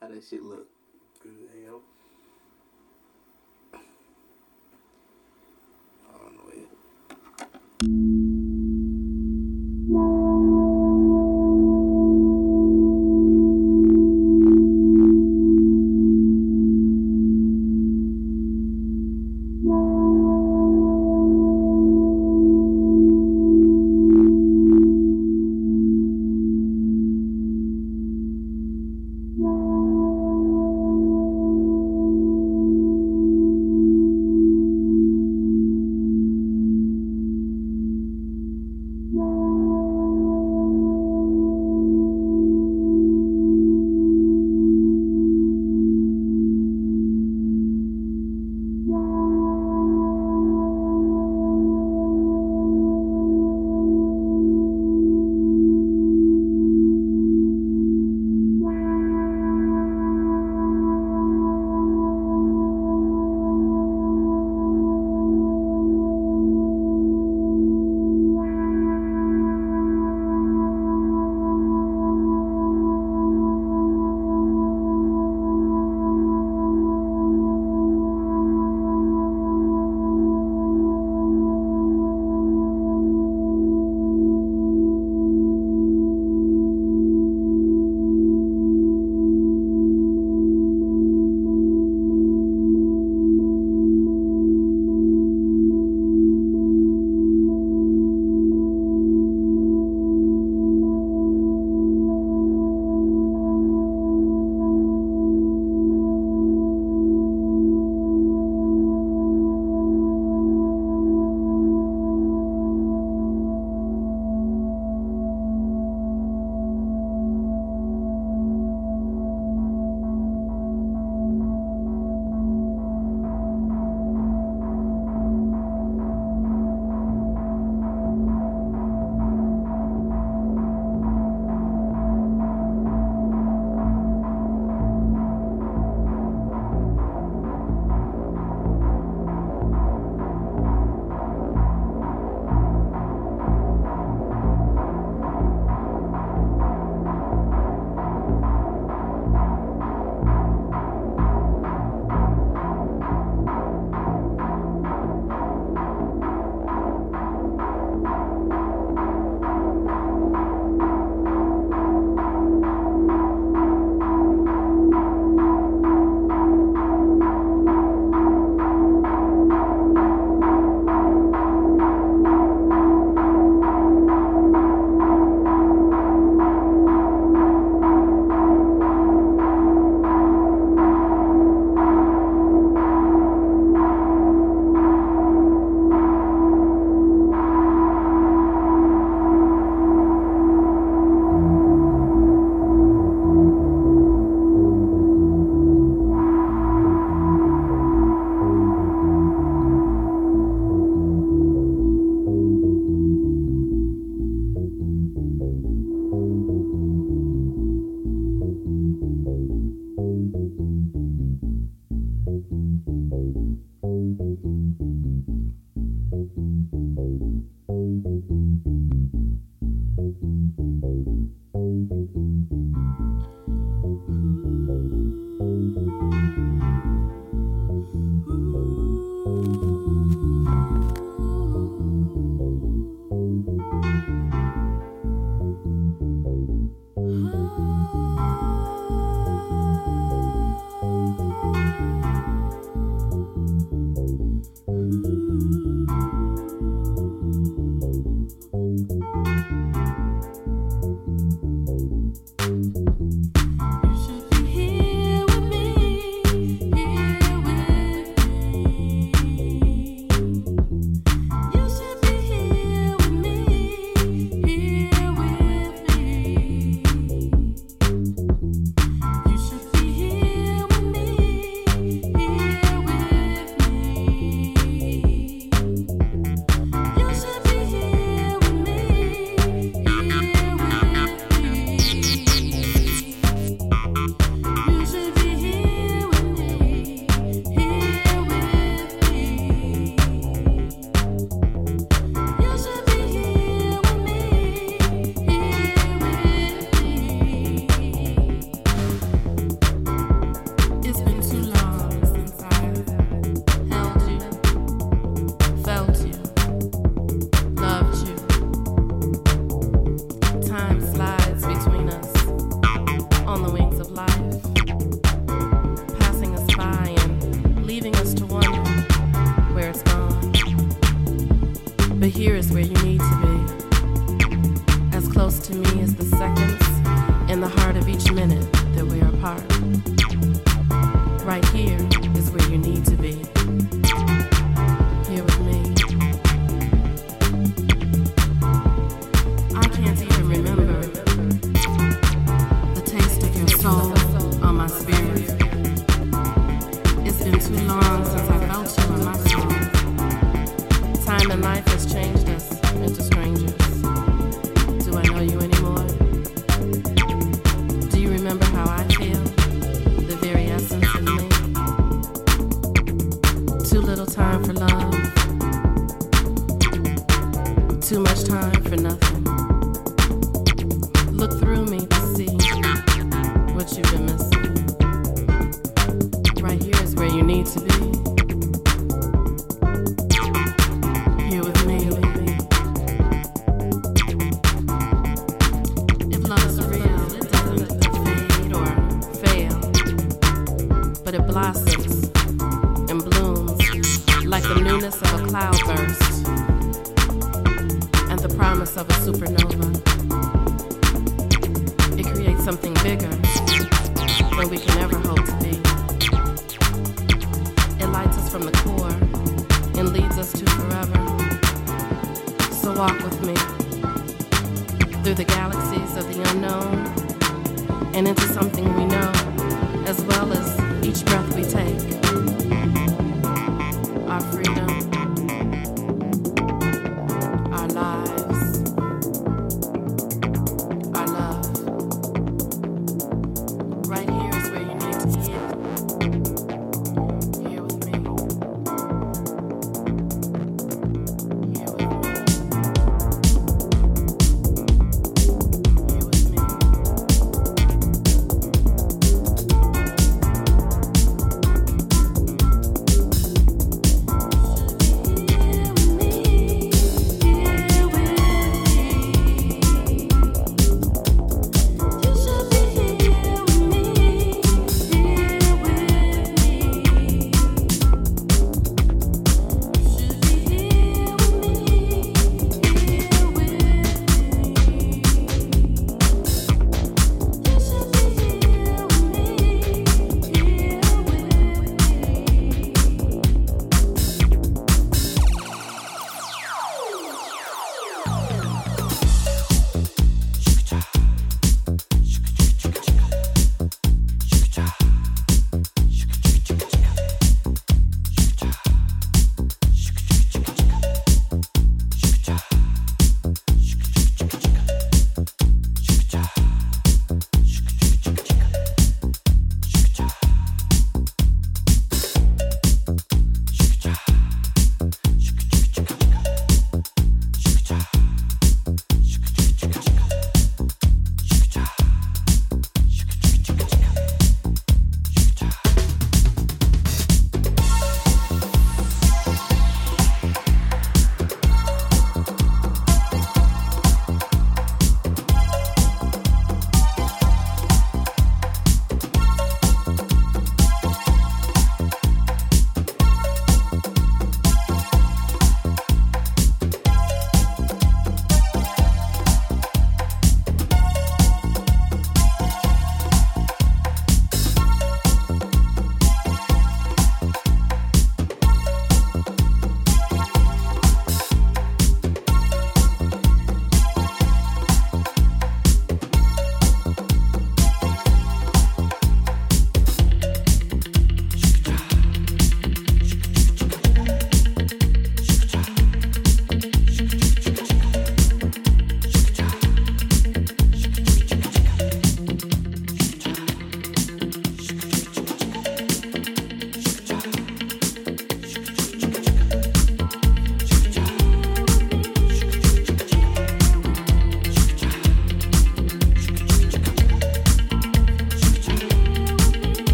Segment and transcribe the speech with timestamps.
[0.00, 0.68] How that shit look?
[1.22, 1.80] Good as hell.
[6.08, 8.17] I don't know it.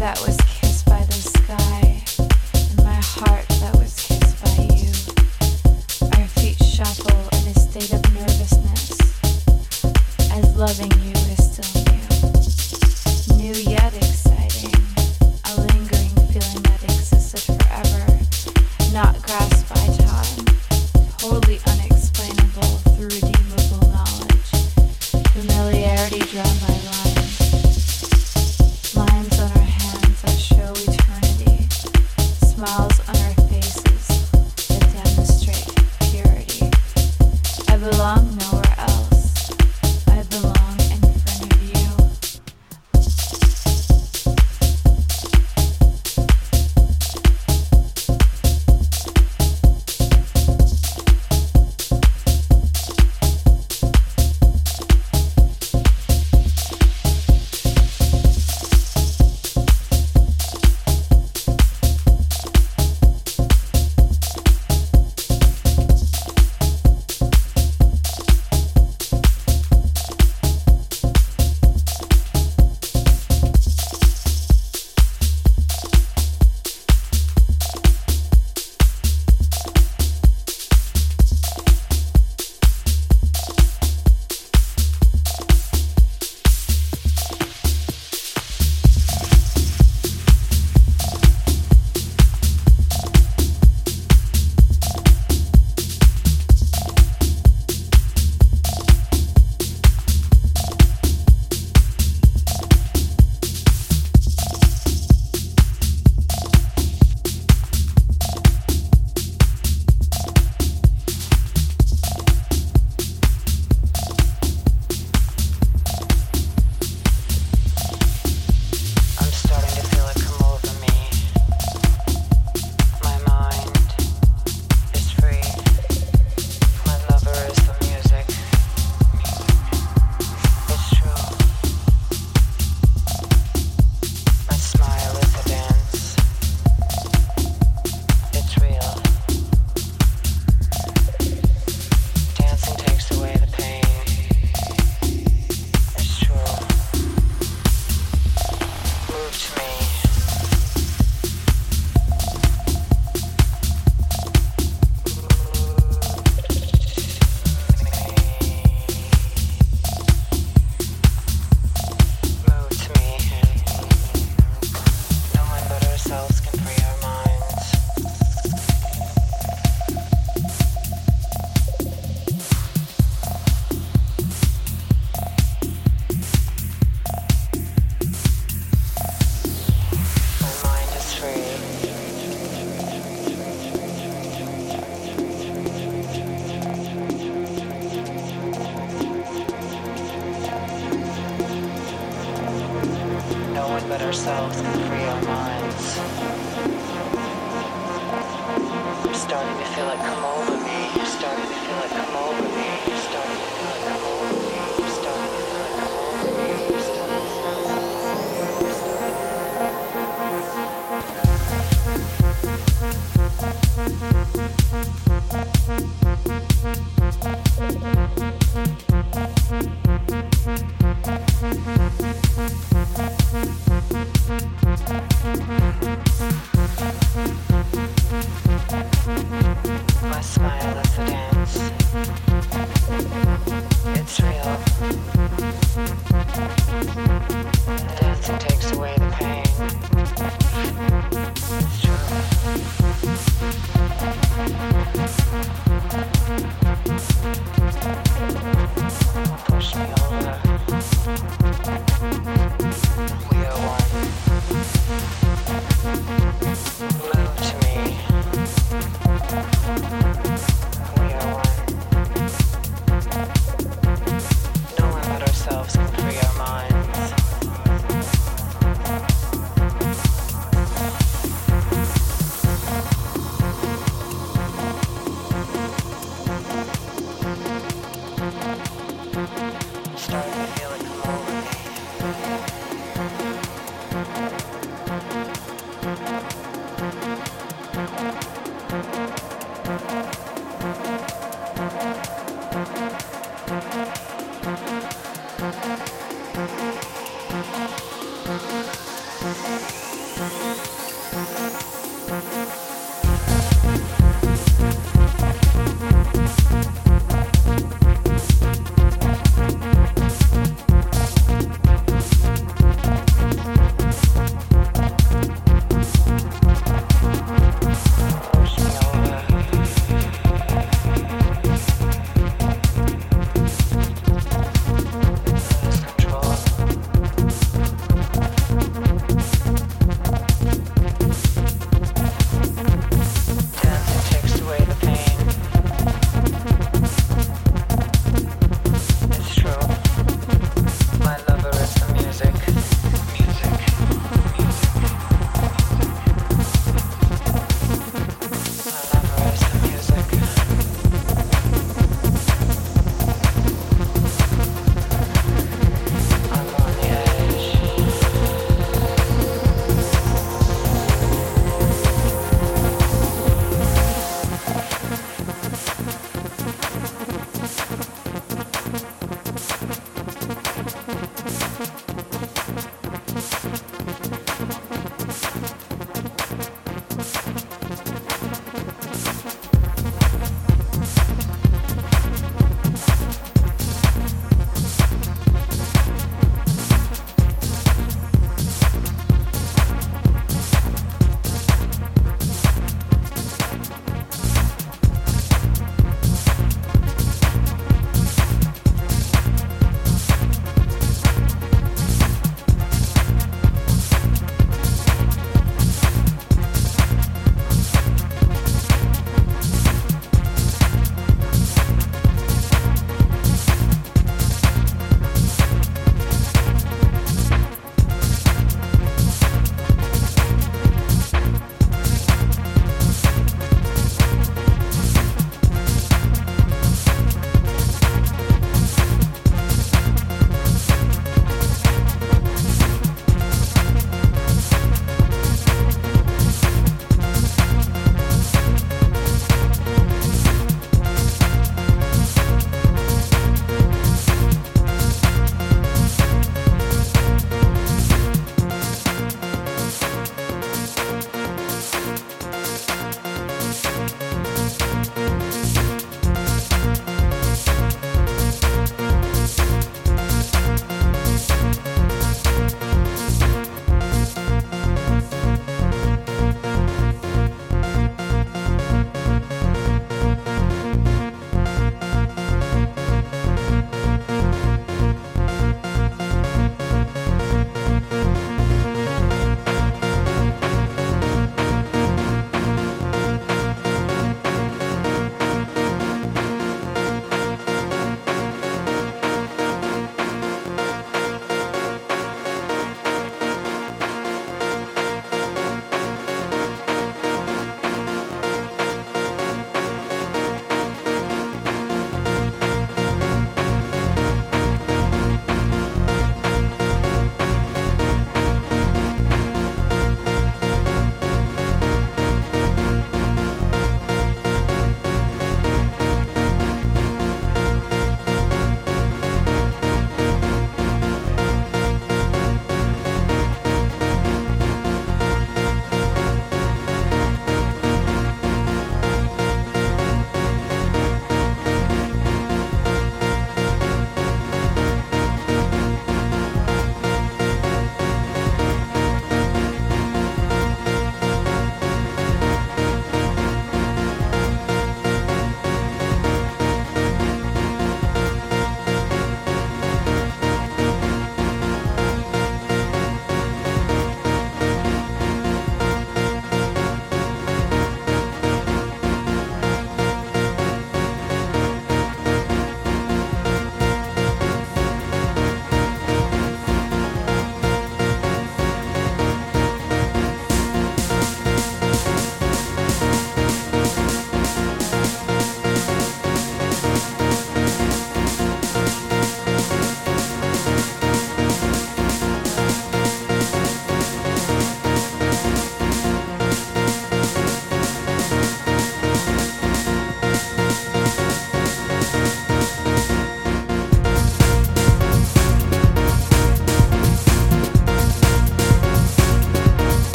[0.00, 0.49] My smile